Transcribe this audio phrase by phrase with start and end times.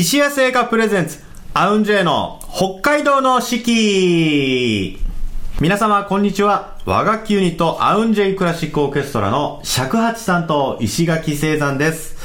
[0.00, 1.18] 石屋製菓プレゼンツ、
[1.52, 4.98] アウンジェイの北海道の四季。
[5.60, 6.78] 皆様、こんにちは。
[6.86, 12.16] 和楽器ユニット、アウンジェイクラシックオーケストラの尺八さんと石垣聖山です。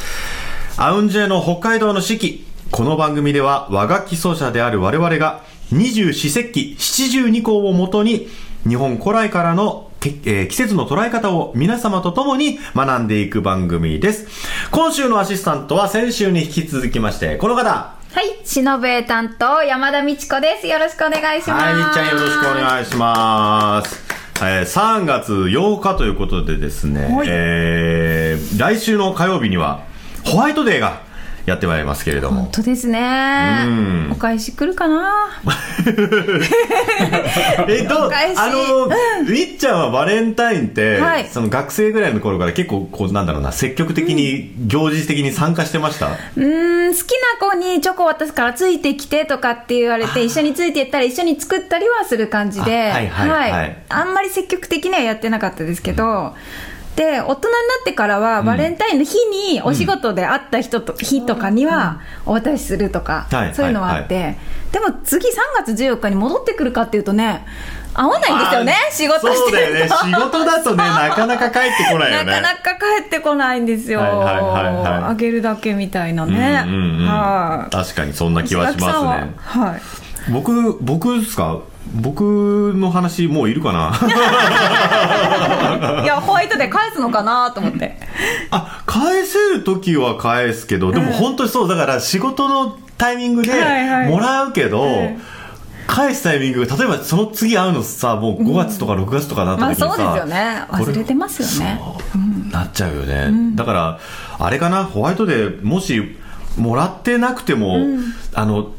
[0.77, 2.47] アウンジェイの北海道の四季。
[2.71, 8.29] この番組では和楽器奏者である我々が二十四節気七十二項をもとに
[8.65, 9.91] 日本古来からの
[10.25, 14.27] えー季節の捉え方を皆様と共に学んでいく番組です。
[14.71, 17.69] 今週のアシスタントは先週に引き続きまして、この方。
[17.69, 20.67] はい、しのぶえ担当、山田美智子です。
[20.67, 21.65] よろしくお願いします。
[21.65, 24.05] はい、みっちゃんよろしくお願いします。
[24.41, 29.83] えー3月8日ということでですね、はいえー来週の火曜日には
[30.25, 31.04] ホワイトデーが
[31.45, 32.43] やってまいりますけれども。
[32.43, 32.51] 本。
[32.51, 33.63] 当ですね。
[33.67, 34.09] うん。
[34.13, 35.41] お返し来るかな？
[37.67, 38.39] えどうお返し。
[38.39, 38.87] あの、
[39.29, 41.27] みっちゃんはバレンタインって、はい。
[41.27, 53.77] その学生ぐらいの頃から結構こうなんだろうな積極的に行事的に参加してました、うーん、好きな子にチョコ渡すからついてきてとかって言われて、一緒についていったら一緒に作ったりはする感じで、あはいはいはい。
[53.89, 56.33] あんまり積極的にはやってなかったですけど、
[56.95, 59.17] で、大人になってからは、バレンタインの日
[59.53, 64.37] にお仕事で会った人と、日とかにはお渡しするとか、はいそういうのはあって、
[64.71, 65.31] でも次3
[65.65, 67.45] 月14日に戻ってくるかっていうとね、
[67.93, 69.73] 合わないんですよね、仕事そうしてると。
[69.73, 69.89] だよね。
[69.89, 72.25] 仕事だとね なかなか帰ってこないよね。
[72.25, 72.55] なかなか
[72.99, 73.99] 帰ってこないんですよ。
[73.99, 75.03] はいはいはいはい。
[75.11, 76.63] あげるだけみたいなね。
[76.65, 77.71] うんうんうんはい。
[77.75, 79.33] 確かにそんな気はしますね。
[79.37, 79.81] はい。
[80.31, 81.57] 僕僕ですか？
[81.93, 83.93] 僕の話もういるかな？
[86.03, 87.97] いや、ホワイトで返すのかなと思って。
[88.51, 93.51] あ返せる時は返すけどでも本当にそうだから仕事のタイミングで
[94.09, 95.17] もらうけど、え
[95.87, 100.63] 返すタイミング例えばその次会うのさもう5月とか6月とかなったまあ時にさ、そうですよね。
[100.69, 101.79] 忘れてますよね。
[101.81, 103.99] そうなっちゃうよね、だから
[104.39, 104.85] あれかな？
[104.85, 106.17] ホワイトデーもし
[106.57, 107.77] もらってなくても、
[108.33, 108.71] あの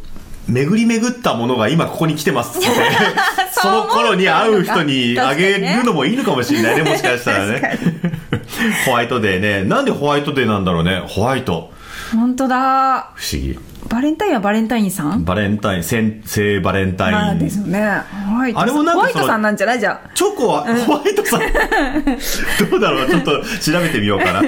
[0.48, 2.68] 巡り巡ったものが今ここに来てますって。
[3.52, 7.78] その頃に会う人にあげるのもいいのかもしれないねもしかしたらね。
[8.86, 9.64] ホワイトデーね。
[9.64, 11.02] なんでホワイトデーなんだろうね。
[11.06, 11.72] ホワイト。
[12.12, 13.10] 本当だ。
[13.14, 15.24] 不思議バレンタインはバレンタインさん？
[15.24, 17.80] バレンタイン聖聖バレンタイン、まあですよね。
[18.28, 19.80] ホワイトさんあれもなんかそのホワイトさんなんじゃない？
[19.80, 20.10] じゃあ。
[20.14, 21.40] チョコはホワイトさん、
[22.70, 23.08] どうだろう？
[23.08, 24.42] ちょっと調べてみようかな。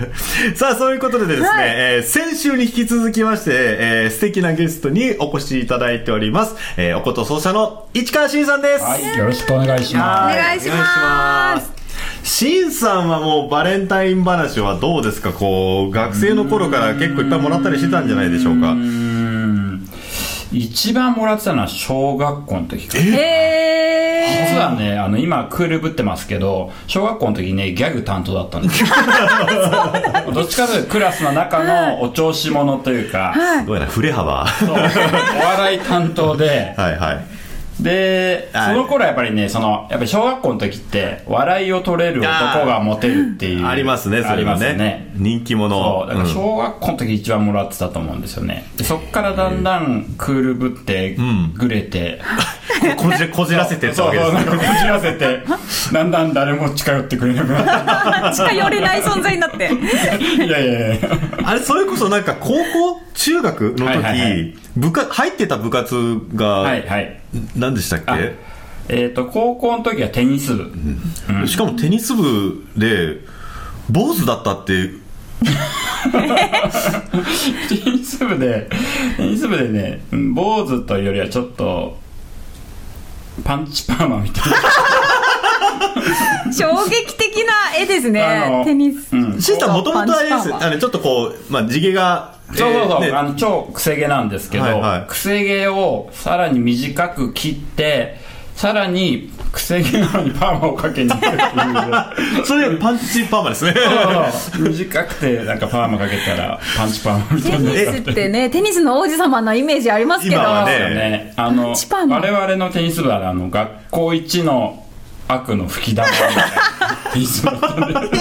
[0.54, 6.54] さあ、そういうことでですね、はいえー先週に引き続きまして、えー素敵なゲストにお越しいただいております。
[6.76, 8.84] えーおこと奏者の市川慎さんです。
[8.84, 11.77] はい、よろしくお願いしまはお願いします
[12.28, 12.70] します。
[12.70, 15.32] 慎さんはもうバレンタイン話はどうですか？
[15.32, 18.68] こう、学生の頃から結構いっぱいもらったりしてたんじゃないでしょうか？
[18.68, 18.72] す。
[18.72, 19.88] うーん
[20.50, 28.88] 一番もらってたのは小学校の時かへ実はね、あの、今クールぶってますけど、小学校の時ね、ギャグ担当だったんですよ。
[30.32, 34.44] どっちかというとクラスの中のお調子者というか、すごいな、振れ幅。
[34.44, 37.37] はそうお笑い担当で、いはい。
[37.80, 43.66] で、はいその頃やっぱりね、その、やっぱり小学校の時って、笑いを取れる男がモテるっていう。
[43.66, 44.84] ありますね、そありますれはね。
[44.84, 45.10] ね。
[45.14, 45.74] 人気者。
[45.74, 48.64] そう、だからうん小学校の時一番もらってたと思うんですよね。
[48.76, 52.20] でそっからだんだんクールぶってん、ぐれて、
[52.96, 55.40] こじらこじらせてったそうそう、わけですねなんかこじらせて、
[55.92, 59.58] だんだん誰も近寄ってくれなくなっ 近寄れない存在になって。
[59.58, 59.64] て。
[60.44, 61.08] いやいやいや。
[61.44, 67.20] あれ、それこそなんか高校中学の時、はいはいはい部活、入ってた部活が、はいはい。
[67.56, 68.34] 何でしたっあけ、
[68.88, 70.72] えっと、高校の時はテニス部。
[71.46, 73.18] しかもテニス部で、
[73.90, 74.90] 坊主だったって、
[77.68, 78.68] テニス部で、
[79.16, 81.98] テニス部でね、うん坊主というよりはちょっと、
[83.44, 84.58] パンチパーマみたいな。
[86.52, 88.64] 衝撃的な絵ですあねの。
[88.64, 89.14] テニス。
[89.14, 89.40] うん。
[89.40, 90.48] シンさんもともとあれです。
[90.80, 95.06] ちょっとこう、まあ、地毛が、そうそうそう、あの超くせ毛なんですけど、はいはい。
[95.08, 98.16] くせ毛をさらに短く切って
[98.58, 102.42] さらにくせ毛なのにパーマをかけに行くっていう。
[102.44, 103.74] それパンチパーマですね。
[104.58, 110.40] 短くてなんかパーマかけたらパンチパーマみたいなテニスってね、テニスの王子様のイメージありますけど。
[110.40, 110.72] 今はね。
[110.72, 111.32] ね。
[111.36, 114.82] あの我々のテニス部はあの学校一の
[115.28, 116.42] 悪の吹き玉みたいな。
[117.12, 117.80] テニス部だったん
[118.10, 118.18] で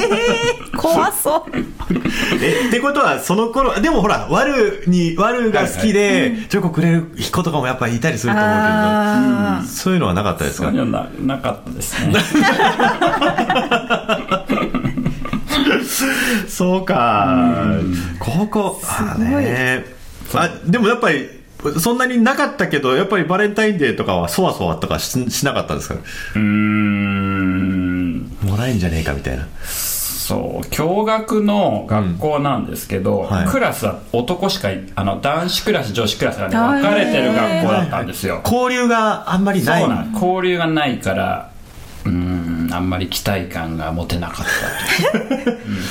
[0.77, 1.44] 怖そう。
[2.42, 10.68] え、ってことは、その頃、でもほら、ワルに、ワルが好きで、チョコくれる子とかもやっぱりいたりすると思うあけど、そういうのはなかったですか？
[10.68, 12.13] そういうのはななかったですね。
[16.48, 17.80] そうか、
[18.19, 19.86] 高校、あーね。
[20.33, 21.30] あ、でもやっぱり、
[21.80, 25.95] そんなになかったけど、やっぱりバレンタインデーとかはそわそわとかししなかったんですか？
[25.95, 28.19] うーん。
[28.44, 29.48] もらえんじゃねえかみたいな。
[29.63, 30.68] そう。
[30.68, 33.25] 共学の学校なんですけど、ん。
[33.25, 33.48] はい。
[33.48, 39.81] クラスは男しかいあの男子クラス女子クラスがね分かれてる学校だったんですよ、交流があんまりない。
[39.81, 41.50] そうなん交流がないから
[42.06, 42.36] うーん
[42.71, 44.45] あんまり期待感が持てなかっ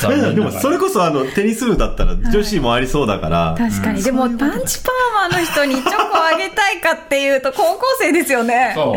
[0.00, 0.08] た。
[0.08, 8.72] う、うんでもそれこそあのテニス部だったら女子もありそうだから、確かに、でもパンチパーマの人にチョコあげたいかっていうと高校生ですよね。
[8.74, 8.96] そ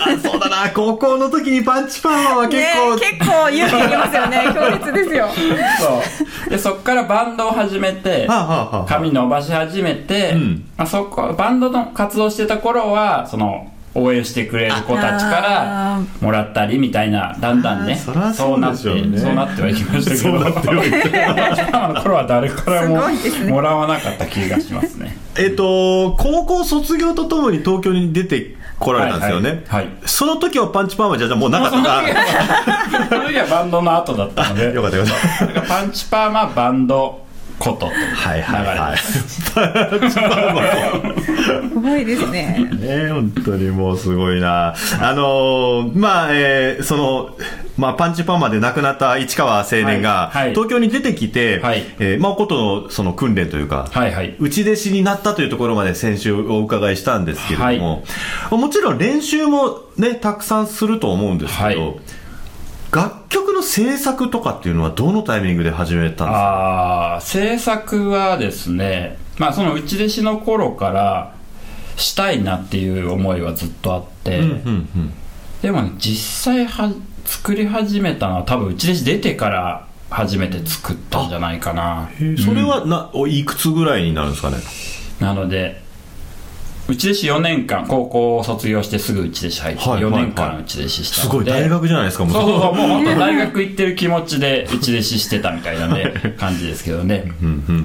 [0.00, 0.70] あそうだな。
[0.70, 4.50] 高校の時にパンチパーマは結ね構、結構勇気いりますよね。
[4.54, 5.28] 強烈ですよ。
[5.80, 6.02] そ
[6.46, 6.50] う。
[6.50, 8.86] でそっからバンドを始めてはあはあはあ。
[8.88, 10.64] 髪伸ばし始めて、うん。
[10.76, 19.18] まあ、そこバンドの活動してた頃はその応援してくれる子たちからあもらったりみたいなだんだんねそそうでしょうね。
[19.18, 20.22] そうなってはいきましたけど。
[20.22, 20.88] そうなってはい
[21.68, 23.00] 今 の頃は誰からも
[23.48, 25.16] もらわなかった気がしますね。
[25.36, 31.82] えっと高校卒業とともに東京に出てこられたんですよね、はいその時はパンチパーマじゃじゃあもうなかった。
[31.82, 32.02] か
[33.10, 34.72] その時はバンドの後だったので。
[34.72, 35.10] よかったよか
[35.44, 35.60] った。
[35.62, 37.29] パンチパーマバンド
[37.60, 37.86] こと。
[37.86, 37.92] は
[38.36, 38.92] いはいはい。
[38.92, 40.20] です
[41.78, 42.68] ごいですね。
[42.80, 44.74] ね本当にもうすごいな。
[45.00, 47.36] あのーまあ、えーその、
[47.76, 50.50] まあ、パンチパーマで亡くなった市川青年が、はいはい。
[50.54, 51.84] 東京に出てきて、はい。
[51.98, 54.36] えーまあ、ことのその訓練というか、はいはい。
[54.40, 58.04] 内弟子になったというところまで先週お伺いしたんですけれども、
[58.50, 62.00] もちろん練習もね、たくさんすると思うんですけど、はい。
[62.92, 66.32] 楽曲の制作とかっていうのはどのタイミングで始めたんですか？
[66.32, 71.34] ああ制作はですねまあその内弟子の頃から
[71.96, 75.12] したいなっていう思いはずっとあって、うんうんうん。
[75.60, 76.92] でもね実際は
[77.24, 82.10] 作り始めたのは多分内弟子出てから初めて作ったんじゃないかな。
[82.14, 82.42] へー。
[82.42, 84.56] それはな、おいくつぐらいになるんですかね？
[85.20, 85.82] なので
[86.90, 92.32] 内弟子4年間高校を卒業してすぐ内弟子入ってはい4年間内弟子したすごい大学じゃないですかもう。
[92.34, 97.32] そうそうそうもう本当 大学行ってる気持ちで内弟子してたみたいなね 感じですけどね。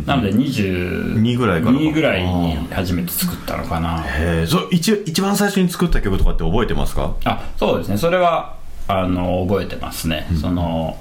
[0.05, 1.79] なので22 2ぐらいからか。
[1.93, 4.03] ぐらいに初めて作ったのかな。
[4.07, 7.13] へえそ一一番最初に作った曲とかって覚えてますか？
[7.25, 7.97] あそうですね。
[7.97, 8.53] それは
[8.87, 10.97] あの覚えてますね、その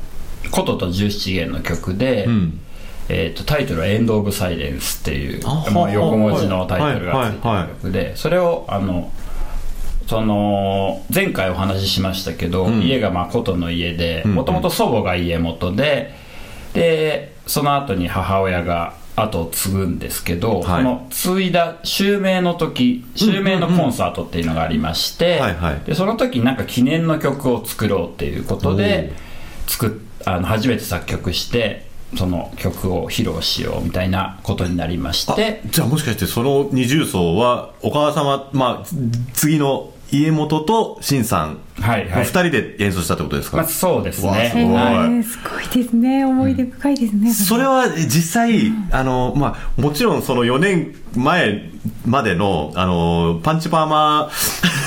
[0.50, 2.58] 琴と十七弦の曲で、ん
[3.08, 9.10] えー、とタイトルは「エンド・オブ・サイレンス」っていうあもう横文字のタイトルがついてる曲でそれをあの
[10.06, 12.82] その前回お話ししましたけど、ん。
[12.82, 16.14] 家がまあ琴の家でもともと祖母が家元で
[16.74, 20.82] でその後に母親が後を継ぐんですけど、はい。
[20.82, 25.40] その継いだ襲名の時襲名のコンサートっていうのがありまして、
[25.86, 29.12] でその時になんか記念の曲を作ろうっていうことで
[29.66, 29.90] 作っ
[30.26, 35.62] あの初めて作曲してその曲を披露しようみたいなことになりまして。
[35.66, 38.86] じゃあもしかしてその二重奏はお母様まあ
[39.32, 42.22] 次の家元と新さんはいはい。
[42.22, 44.50] お二人で演奏したってことですか、まあ、そうですね。
[44.52, 44.74] すごい。
[44.74, 46.24] はいえーすごいですね。
[46.24, 47.32] 思い出深いですね。
[47.32, 51.70] それは実際、あの、まあ、もちろんその4年前
[52.06, 54.30] までの、あの、パンチパーマ、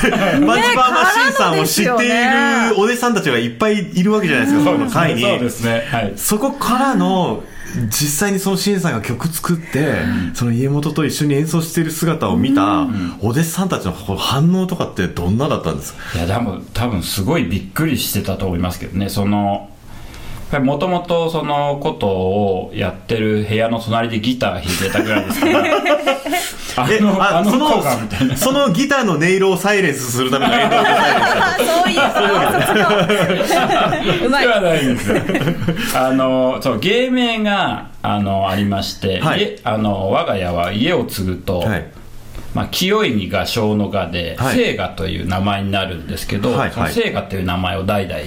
[0.01, 5.21] パンチパーマシンさんを知っているお弟子さんたちがいっぱいいるわけじゃないですか、その会に。
[5.21, 5.85] そうですね。
[5.91, 6.13] はい。
[6.15, 7.43] そこからの、
[7.89, 9.97] 実際にそのシンさんが曲作って、
[10.33, 12.87] その家元と一緒に演奏している姿を見た、
[13.21, 16.17] お弟子さんたちの反応とかってどんなだったんですか？
[16.17, 19.09] いやでも多分すごいびっくりしてたと思いますけどね。
[19.09, 19.69] その
[20.61, 25.59] もともとそのことをやってる部屋の隣でギター弾いてたぐらいですから
[26.77, 28.37] あ えのあのそがみたいな。
[28.37, 32.01] そのギターの音色をサイレンスするためのエンドロールサイレンスだったそういう
[32.61, 34.41] 卒業うまい。
[34.43, 39.41] ではないですあのそう芸名があのありまして、はい。
[39.41, 41.87] 家あの我が家は家を継ぐと、はい。
[42.53, 44.55] まあ、清いに画商の画で、はい。
[44.55, 48.23] 聖画という名前になるんですけど、はいその聖画という名前を代々う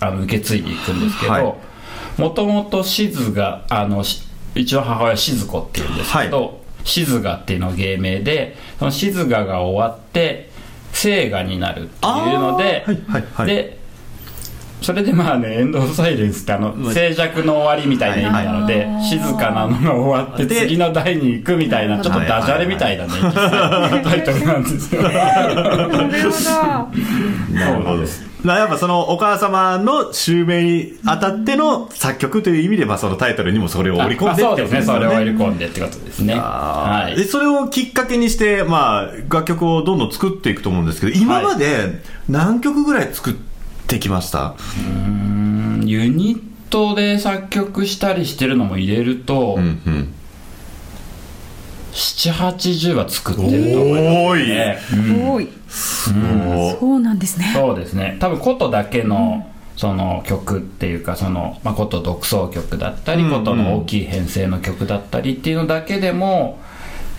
[0.00, 1.42] あの受け継いでいくんですけはい。
[1.42, 1.58] ど
[2.18, 4.22] もともと静があのし
[4.54, 10.50] うちの母親静子っていうんですけど、静画っていうのが芸名でその静画が終わって
[10.92, 13.46] 聖画になるっていうので、はいはいはい。
[13.46, 13.80] で
[14.82, 25.02] それでまあねエンド・オブ・サイレンスってあの静寂の終わりみたいな意味なので、はい静かなのが終わってで次の代に行くみたいなちょっとダジャレみたいなね、実際タイトルなんですよ。
[25.02, 25.54] なる
[25.90, 26.00] ほど。
[27.54, 28.29] なるほど。
[28.42, 34.82] まあやっぱそのお母様の襲名にあたっての作曲という意味で、まあそのタイトルにもそれを織り込んでってあそうですね。
[34.82, 35.44] それを織りね。
[35.44, 36.34] 込んでってことですね。
[36.34, 37.16] はい。
[37.16, 43.34] で、それをきっかけにして、まあ楽曲をどんどん作っていくと思うんですけど、今まで何曲ぐらい作っ
[43.86, 50.14] てきました、うんユニットで作曲したりしてるのも入れると、うんうん。
[51.92, 54.48] 780は作ってると思います多い。
[54.48, 54.78] ね、
[55.26, 55.44] 多い。
[55.44, 57.50] おーそうなんですね。
[57.54, 58.16] そうですね。
[58.20, 63.38] 多分琴だけのその曲っていうかその、まあ、こと独奏曲だったり、うんうん。
[63.38, 66.58] ことの大きい編成の曲だったりっていうのだけでも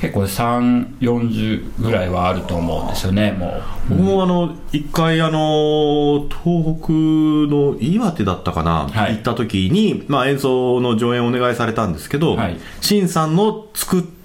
[0.01, 3.63] 結構340ぐらいはあると思うんですよねもう。
[3.89, 9.13] 僕もあの一回あの東北の岩手だったかな、はい。
[9.13, 12.57] 行った時に、まあ、演奏の上演をお願いされたんですけど、はい。
[12.81, 14.20] シンさんの作った、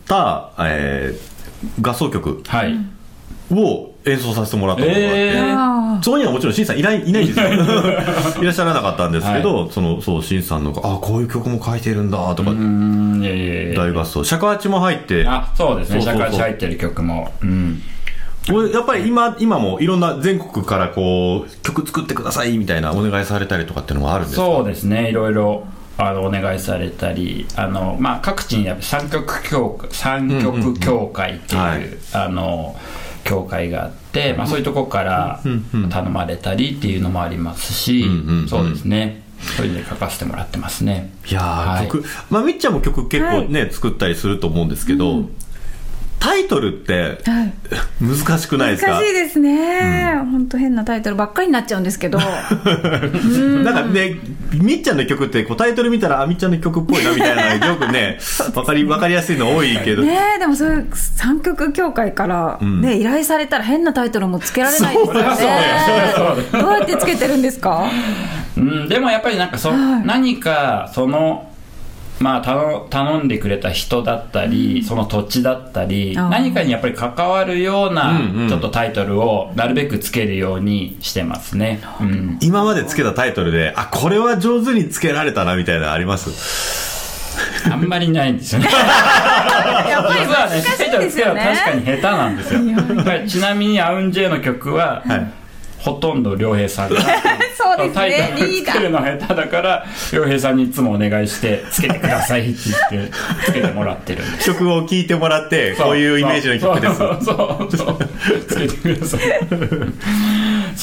[0.58, 1.36] えー
[1.80, 2.76] 合奏曲はい、
[3.50, 5.44] を演奏させてもらったことがあって、えー。
[5.98, 7.46] あそこにはもちろん、シンさんいないいないんですよ。
[8.42, 14.22] いらっしゃらなかったんですけど、その、そう、シンさんの、あ、こういう曲も書いてるんだ、とか大合奏。
[14.22, 16.02] 尺八も入って、あそうですね。
[16.02, 17.32] 尺八入ってる曲も。
[17.42, 17.82] うん。
[18.48, 24.44] これやっぱり今、今もいろんな全国からこう、曲作ってくださいみたいなお願いされたりとかっていうのもあるんですか？
[24.44, 25.08] そうですね。
[25.08, 25.64] いろいろ
[25.98, 31.88] あのお願いされたりあの、まあ、各地にやっぱ三曲協会三曲協会っていう,、うんうんはい。
[32.12, 32.76] あの
[33.24, 35.40] 協会があって、まあ、そういうとこから
[35.90, 38.48] 頼まれたりっていうのもありますし、うんうんうん。
[38.48, 39.22] そうですね。
[39.56, 41.12] それで書かせてもらってますね。
[41.28, 41.86] いやー、はい。
[41.88, 45.28] 曲、まあ、みっちゃんも曲結構ね、作ったりすると思うんですけど、
[46.18, 47.52] タイトルってーはい。
[48.00, 48.92] 難しくないですか？
[48.92, 52.18] 難しいですね、本当変なタイトルばっかりになっちゃうんですけど。
[52.18, 54.16] なんかね、
[54.54, 58.18] みっちゃんの曲ってこうタイトル見たら、あ、みっちゃんの曲っぽいなみたいなのよくね、
[58.54, 62.80] わかり、わかりやすいの多いけど、ねえでもそういう三曲協会から、ん。
[62.80, 65.20] ね依頼されたら変なタイトルもつけられないですよね。
[65.22, 66.62] そうそうそう。
[66.62, 67.84] どうやってつけてるんですか？
[68.56, 69.78] うん、でもやっぱりなんかそ、はい。
[70.06, 71.50] 何かその
[72.18, 78.48] まあ頼頼んでくれた人だったり、その土地だったり何かにやっぱり関わるようなうんうん。
[78.48, 87.70] ちょっとタイトルをなるべくつけるようにしてますね、うん、今までつけたタイトルで、あ、これは上手につけられたなみたいなのあります？
[87.70, 88.68] あんまりないんですよね。
[89.90, 90.56] やっぱり実はね。
[90.56, 92.60] 難しいタイトルつけるのですよね確かに下手なんですよ。
[93.28, 95.32] ちなみにアウンジェイの曲は、はい
[95.86, 97.00] ほとんど良平さんが。
[97.56, 102.58] そうですタイねトルリーダーつけるの下手だから良平さんにいつもお願いしてつけてくださいって
[102.90, 103.12] 言って
[103.46, 104.46] つけてもらってるんです。
[104.46, 106.96] 曲を聴いてもらって、こういうイメージの曲です。
[106.96, 107.18] そう。
[107.22, 107.76] そう。
[107.76, 107.98] そう。
[108.46, 109.20] つけてください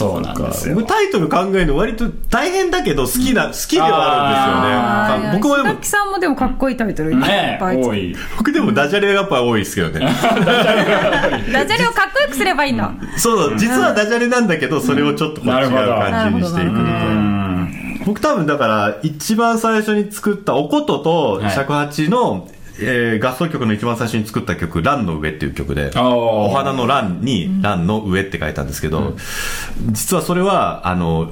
[0.04, 0.76] そうなんですよ。
[0.76, 5.40] 僕タイトル考えるの割と大変だけど好きな、好きではあるんですよね。
[5.40, 8.16] 僕もでも木、さんもでもかっこいいタイトルいっねぱい多い。
[8.38, 10.00] 僕でもダジャレがやっぱ多いですけどね。
[11.52, 12.78] ダジャレをかっこよくすればいいん。
[12.78, 17.06] だ、そう、実はダジャレなんだけど、それをちょっとこう違う感じにしていくみたいな。
[17.06, 18.02] うん。
[18.06, 21.52] 僕多分だから、一番最初に作ったおこととはい。
[21.52, 22.48] 尺八の、
[22.80, 29.16] えー合奏曲の一番最初に作った曲、ランの上っていう曲で、おお花の蘭に、蘭の上って書いたんですけど、
[29.92, 31.32] 実はそれは、あの、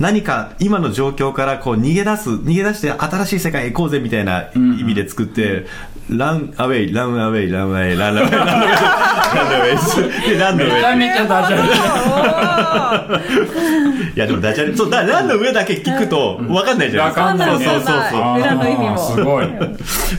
[0.00, 5.66] 何か今の状況からこう逃げ出す、逃げ出して新しい世界へ行こうぜみたいな意味で作って、
[6.08, 10.96] ランアウェイ、ランアウェイ、ランアウェイ、ランアウェイ、ランアウェイ、ランアウェイ、で、ランのめちゃ上。
[10.96, 11.64] めちゃダジャレ。
[14.14, 17.22] いやでもダジャレ、そう、だランの上だけ聞くと分かんないじゃないですか。
[17.22, 17.64] わかんないね。
[17.66, 18.40] そうそうそうあー。
[18.40, 18.98] 裏の意味も。
[18.98, 19.46] すごい。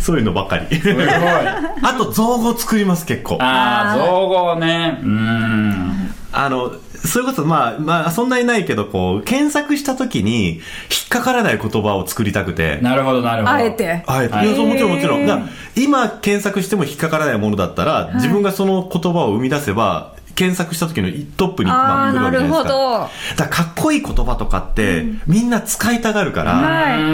[0.01, 0.75] そういうのばっかり。
[0.75, 1.05] すごい。
[1.09, 3.37] あと、造語作ります、結構。
[3.39, 4.99] ああ造語ね。
[5.01, 6.13] うん。
[6.31, 6.71] あの、
[7.05, 10.59] それこそ、まあ、まあ、そんなにないけど、こう、検索したときに、引
[11.05, 12.79] っかからない言葉を作りたくて。
[12.81, 14.29] なるほどなるほどあえてはい。
[14.29, 15.49] はいいや、そうもちろんもちろん。
[15.75, 22.69] 今、検索しても引っかからないものだったら、自分がその言葉を生み出せば、検索した時のトップに、まあー来るわけじゃないですか。
[22.69, 27.05] なるほどだから、かっこいい言葉とかって、みんな使いたがるから、はいう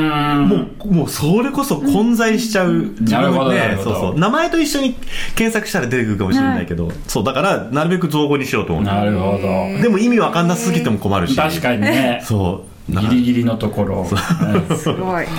[0.42, 0.56] んも
[0.86, 2.94] う、もうそれこそ混在しちゃう。
[3.00, 4.20] 自なるほどなねる、ほどそうそう。
[4.20, 4.94] 名前と一緒に
[5.36, 8.86] 検索したら出てくるかもしれないけど、そう、だから、なるべく造語にしようと思う。
[8.86, 11.36] なるほどでも意味わかんなすぎても困るし。
[11.36, 12.75] 確かにねそう。
[12.90, 13.02] な。
[13.02, 14.08] ギリギリのところ。
[14.10, 14.74] う。
[14.74, 15.26] んすごい。
[15.26, 15.32] 考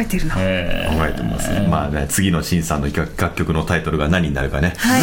[0.00, 0.34] えてるな。
[0.38, 0.98] えー。
[0.98, 1.66] 考えてますね。
[1.68, 4.98] まあね、次のシンさんの楽楽曲のタイトルが何になるかね、は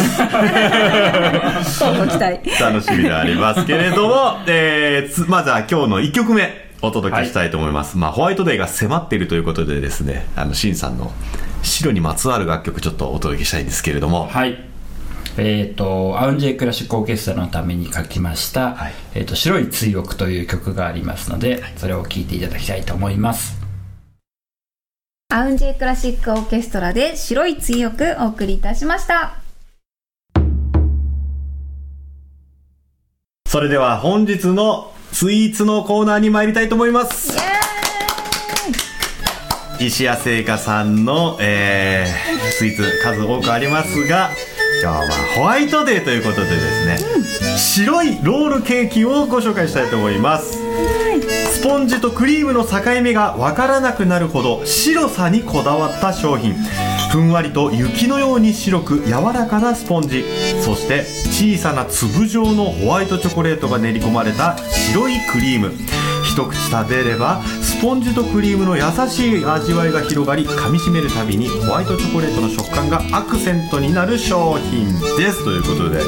[1.60, 1.64] い。
[1.64, 7.98] そうご期待楽しみでありますけれども、 えーつまずは今日の1曲目、お届けしたいと思います。
[7.98, 11.12] まあ、ホワイトデーが迫っているということでですね、あの、シンさんの
[11.62, 14.73] 白にまつわる楽曲ちょっとお届けしたいんですけれども、はい。
[15.36, 23.60] えっ、と、アウンジェイクラシックオーケストラのために書きました、はいえっ、と、白い追憶という曲がありますので、それを聴いていただきたいと思います。
[25.30, 29.38] アウンジェイクラシックオーケストラで白い追憶お送りいたしました
[33.48, 37.36] それでは本日のスイーツのコーナーに参りたいと思います。
[39.80, 44.30] 石屋製菓さんの、えースイーツ数多くありますが
[44.82, 46.98] 今日はホワイトデーということでですね、
[47.56, 50.58] 白いロールケーキをご紹介したいと思います。
[51.52, 56.54] スポンジとクリームの境目がわからなくなるほど白さにこだわった商品。
[57.10, 60.24] ふんわりと雪のように白く柔らかなスポンジ。
[60.60, 65.72] そして小さな粒状のホワイトチョコレートが練り込まれた白いクリーム
[66.34, 76.00] 一一口食べればスポンジとクリームの優しい味わいが広がり噛みしめるたびにホワイトチョコレートの食感がアクセントになる商品ですということで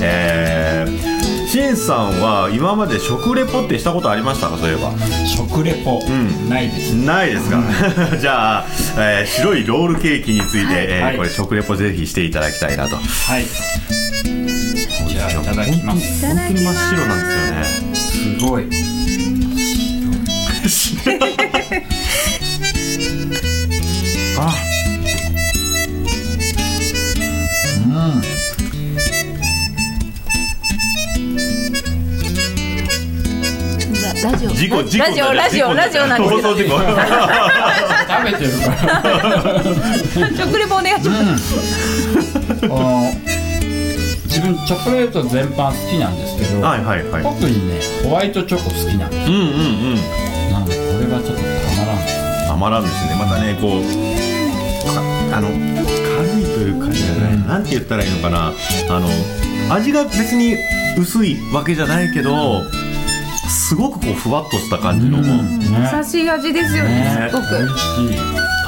[0.00, 4.56] えー、しんさんは今まで食レポってしたことありましたか？
[4.56, 4.92] そういえば。
[5.26, 7.60] 食レポ、んないですないですか、
[8.16, 11.16] じゃあ、えー白いロールケーキについて、えーはい。
[11.16, 12.96] これ食レポぜひしていただきたいなと。
[12.96, 13.00] は
[13.38, 13.44] い。
[13.44, 16.26] じゃあいただきます。
[16.26, 18.38] 本当に真っ白なんですよね。
[18.38, 18.87] すごい
[34.38, 34.50] ジオ。
[34.50, 36.36] 事故事故ラジオラジオラジオなんです。
[36.36, 36.78] けど放送事故。
[36.78, 36.86] 食
[38.24, 39.02] べてるから。
[40.36, 41.56] 食レポお願いします、
[42.64, 43.12] あの
[44.24, 47.22] 自分チョコレート全般好きなんですけど、はいはいはい。
[47.22, 49.44] 特にねホワイトチョコ好きなんですうんうんう
[49.94, 49.96] ん。
[50.52, 52.02] なのでこれはちょっとたまらん。
[52.02, 53.14] ですたまらんですね。
[53.18, 53.82] またねこう
[54.94, 55.00] か
[55.36, 55.56] あの軽
[56.40, 56.94] いというかね、
[57.46, 58.52] なんて言ったらいいのかな。
[58.90, 59.08] あの
[59.74, 60.56] 味が別に
[60.98, 62.62] 薄いわけじゃないけど
[63.48, 65.58] すごくこうふわっとした感じの、うん。
[65.58, 65.66] ね。
[65.96, 67.28] 優しい味ですよねね。
[67.30, 68.18] すごく、美味しい。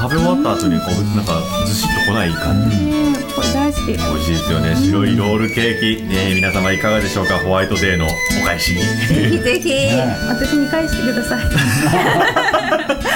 [0.01, 1.33] 食べ終わった後にこうなんか
[1.67, 3.85] ずしっとこない感じ、ねこれ大好き。
[3.87, 4.75] 美味しいですよね。
[4.75, 7.37] 白いロールケーキ、えー皆様いかがでしょうか？
[7.39, 8.09] ホワイトデーのお
[8.45, 8.81] 返しに。
[8.81, 10.15] ぜひぜひ、ね。
[10.27, 11.45] 私に返してください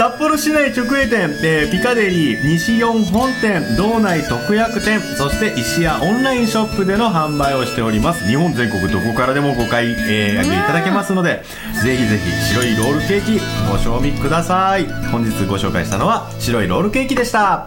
[0.00, 8.26] 札幌市内直営店、えーピカデリー西4本店道内特約店そして石屋オンラインショップでの販売をしております。
[8.26, 11.42] 日本全国どこからでもご買い、えーいただけますので
[11.84, 13.40] ぜひぜひ白いロールケーキ
[13.70, 14.86] ご賞味ください。
[15.12, 17.66] 本日ご紹介したのは白いロールケーキでした。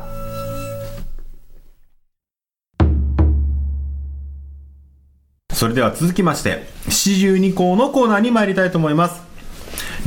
[5.54, 9.22] それでは続きまして七十二項のコーナーに参りたいと思います。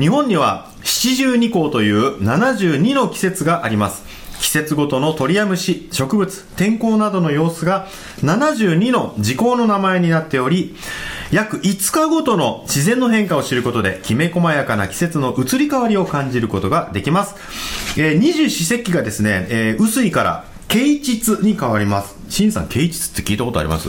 [0.00, 4.04] 日本には七十二項という72の季節があります
[4.40, 7.86] 季節ごとの鳥や虫、植物、天候などの様子が
[8.20, 10.76] 72の時効の名前になっており、
[11.32, 17.34] 約5日ごとの自然の変化を知ることで、きめ細やかな季節の移り変わりを感じることができます。
[17.98, 22.14] えー二十四節気がですね、えー、薄いから、啓蟄に変わります。
[22.28, 23.88] シンさん、啓蟄って聞いたことあります？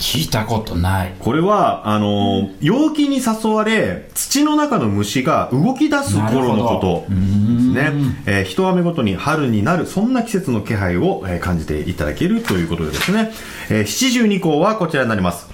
[0.00, 7.16] 聞いたことないこれは、あのー陽気に誘われ、土の中の虫が動き出す頃のことで
[7.60, 7.92] すね。
[8.26, 13.30] えー一雨ごとに春になる、そんな季節の気配を、えー感じていただけるということでですね。
[13.68, 15.48] えー七十二項はこちらになります。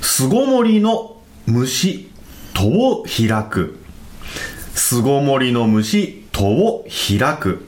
[0.00, 2.10] 巣ごもりの虫、
[2.54, 3.78] 戸を開く。
[4.74, 7.66] 巣ごもりの虫、戸を開く。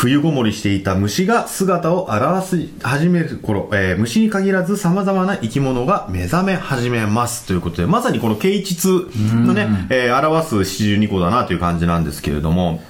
[0.00, 2.08] 冬ごもりしていた虫が姿を
[2.40, 7.46] 現し始める頃、えー虫に限らず様々な生き物が目覚め始めます。
[7.48, 9.10] ということで、まさにこの啓蟄
[9.44, 12.80] のね、えー表す七十二個だなという感じなんですけれども、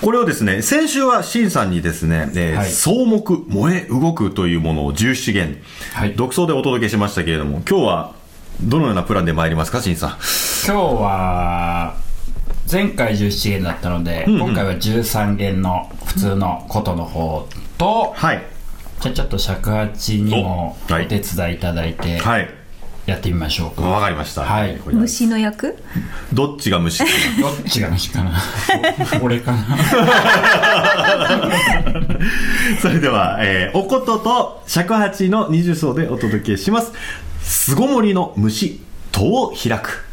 [0.00, 5.56] これをですね、先週はシンさんにですね、えーはい草木燃え動くというものを17元、
[5.92, 8.14] はい独創でお届けしましたけれども、今日は
[8.62, 10.10] どのようなプランで参りますか、シンさん？
[10.10, 10.16] 今
[10.72, 11.94] 日は
[12.70, 17.46] 前回17弦だったので、んうん今回は13弦の普通の琴の方
[17.78, 18.42] と、はい。
[19.00, 22.48] じゃあちょっと尺八にもおおはい手伝いいただいてはい。
[23.04, 24.42] やってみましょうか、わかりました。
[24.42, 25.76] はいこれ虫の役？
[26.32, 28.32] どっちが虫かどっちが虫かな？
[29.22, 29.78] 俺かな？
[32.82, 36.90] それでは、えーおことと尺八の二重奏でお届けします。
[37.42, 38.80] 巣ごもりの虫、
[39.12, 40.04] 戸を開く。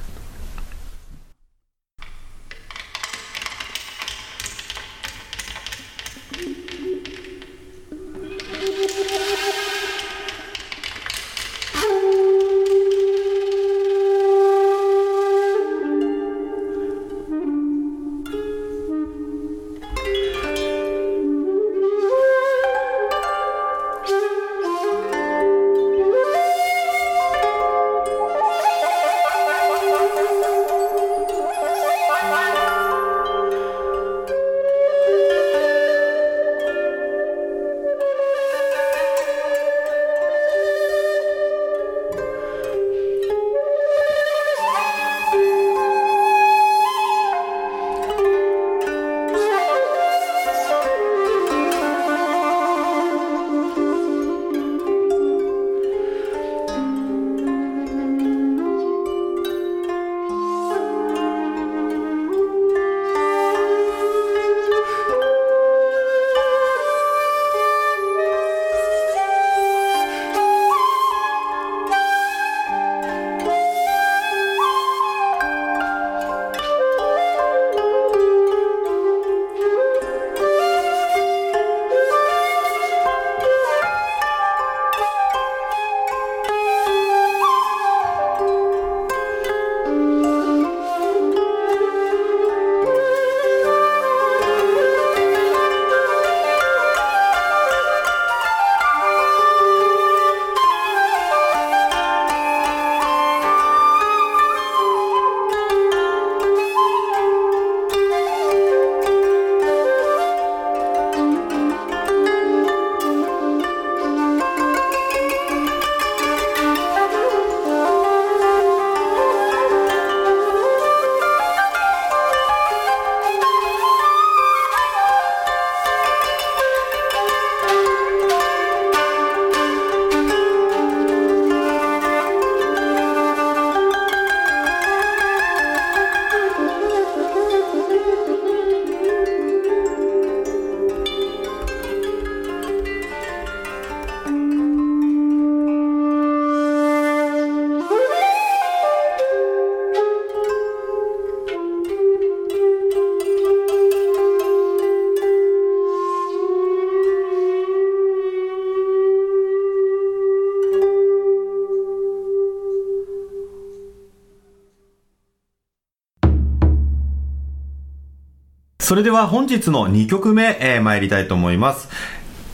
[168.94, 171.90] それでは本日の2曲目、えー、参りたいと思います。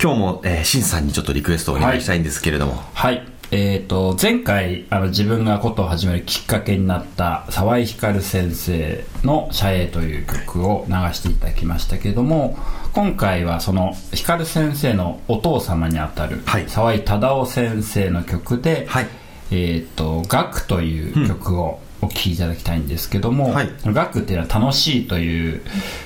[0.02, 2.82] 今日も、えー、シンさんにちょっとリクエストをお願いしたいんですけれども。
[2.94, 3.28] はい。
[3.52, 12.58] えっ、と、前回、あの、自分がことを始めるきっかけになった、沢井光先生のシャエという曲を流していただきましたけども、
[12.94, 19.08] 今回はその、光先生のお父様にあたる、はい沢井忠夫先生の曲で、はい
[19.52, 23.70] えっ、と、学という曲をお聴きいただきたいんですけども、はい。
[23.86, 25.62] 学っていうのは楽しいという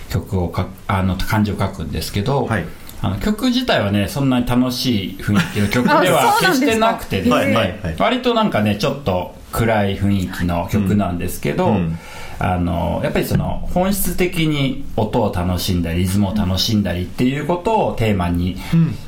[0.09, 2.65] 曲をか、あの、漢字を書くんですけど、はい。
[3.03, 11.99] あの曲自体はねそんなに楽しい雰囲気の曲では決してなくてですね、割となんかねちょっと暗い雰囲気の曲なんですけど、うんうん。
[12.39, 18.57] あのやっぱりその本質的に音を楽しんだりリズムを楽しんだりっていうことをテーマに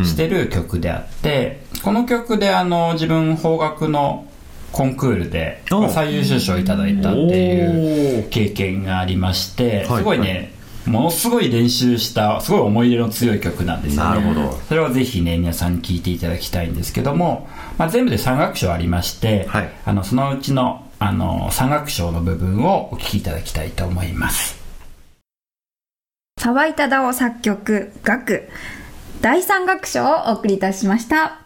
[0.03, 4.27] してる曲であって、この曲であの自分邦楽の
[4.75, 10.51] コンクールで最優秀賞をいただいたっていう経験がありましてはいすごいね、
[10.85, 14.09] ものすごい練習したすごい思い入れの強い曲なんですよね。
[14.09, 14.51] なるほど。
[14.67, 19.71] それをぜひね皆さんに聴いていただきたいんですけども、まあ、全部で3楽章ありまして、はい。
[19.85, 24.59] あのそのうちのあの3楽章の部分をお聴きいただきたいと思います。
[26.37, 28.49] 沢井忠夫作曲楽。
[29.21, 31.44] 第三楽章をお送りいたしました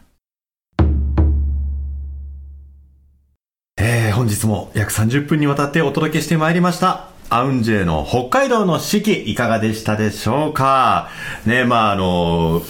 [3.81, 7.07] えー、本日も約30分にわたってお届けしてまいりました。
[7.29, 11.09] アウンジェの北海道の四季いかがでしたでしょうか？
[11.45, 12.61] ねまああの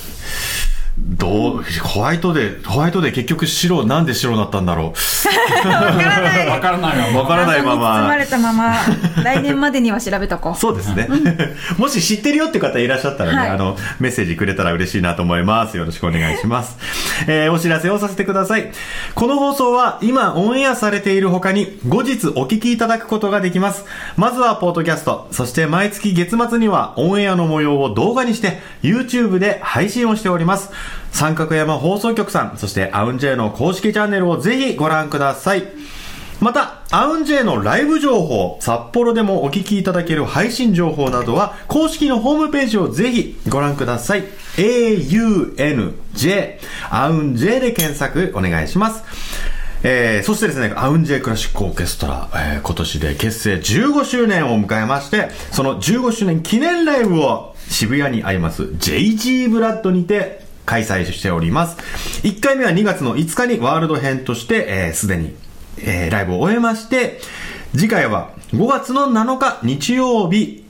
[1.20, 4.94] どう、ホワイトで、ホワイトで結局白、なんで白になったんだろ
[6.48, 7.18] わからないう。
[7.18, 8.16] わからないま謎に包まま。
[8.16, 8.76] れたまま
[9.24, 11.10] 来年までには調べとこうそうですね。
[11.78, 15.76] もし知ってるよって方いらっしゃったらね、はいあの、メッセージくれたら嬉しいなと思います。
[15.76, 16.78] よろしくお願いします。
[17.28, 18.72] えーお知らせをさせてください。
[19.14, 23.84] この放送は今オンエアされている他に後日お聞きいただくことができます。
[24.16, 30.72] まずはポッドキャスト、そして毎月月末にはオンエアの模様を動画にして YouTube で配信をしております。
[31.12, 35.64] 三角山放送局さん、そしてアウンジェイの公式チャンネルをぜひご覧ください。
[36.40, 44.24] また、アウンジェイのライブ情報、札幌でもお聞きいただける配信情報などは、公式のホームページをぜひご覧ください。
[44.56, 46.58] AUNJ、
[46.90, 49.04] アウンジェイで検索お願いします。
[49.84, 61.78] えー、そしてですね、アウンジェイクラシックオーケストラ、えー今年で結成15周年を迎えまして、その15周年記念ライブを渋谷にあります JG ブラッドにて開催しております。
[62.22, 65.36] 1回目は2月の5日にワールド編として、えーすでに、
[65.80, 67.20] えーライブを終えまして、
[67.76, 70.68] 次回は5月の7日日曜日、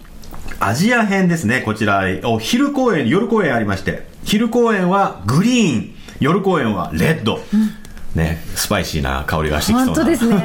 [0.61, 1.61] アジア編ですね。
[1.61, 7.41] こちら、お昼公演、夜公演ありまして、昼公演はグリーン、夜公演はレッド。
[8.15, 9.93] ね、スパイシーな香りがしてきそうな。
[9.93, 10.35] 本当ですね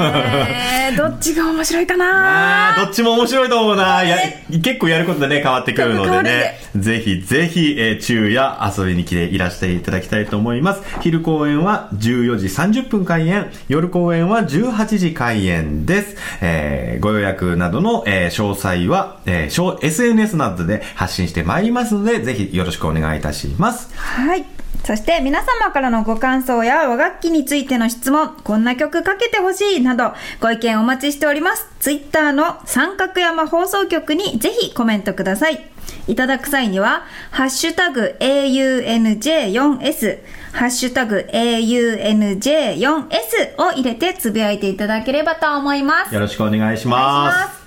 [0.97, 4.05] どっちが面白いかあなーどっちも面白いと思うな。
[4.05, 4.17] や
[4.63, 6.59] 結構やることでね、変わってくるのでね。
[6.77, 10.83] ぜひぜひ、えー、昼夜遊びに来ていらしていただきたいと思います。
[11.01, 16.17] 昼公演は14時30分開演、夜公演は18時開演です。
[16.43, 23.91] えーご予約などの、えー詳細は、えー SNS などで発信してまいりますので、ぜひよろしくお願いいたします。
[23.97, 24.45] はい
[24.85, 31.67] そして皆様からのご感想や和楽器についての質問、こんな曲かけてほしいなど、ご意見お待ちしております。
[31.81, 35.71] ツイッターの三角山放送局にぜひコメントください。
[36.07, 40.19] いただく際には、ハッシュタグ AUNJ4S、
[40.53, 46.15] ハッシュタグ AUNJ4S を入れてつぶやいていただければと思います。
[46.15, 47.39] よろしくお願いします。
[47.39, 47.65] ます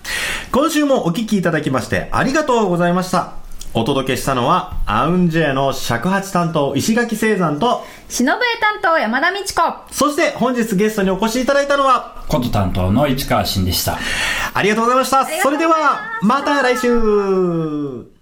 [0.52, 3.47] 今週もお聞きいただきましてありがとうございました。
[3.74, 9.62] お届けしたのは、アウンジェの尺八担当石垣聖山と、忍笛担当山田美智子。
[9.92, 14.00] そして本日ゲストにお越しいただいたのは、こと担当の市川真でした
[14.54, 15.26] ありがとうございました。
[15.26, 18.17] それでは、また来週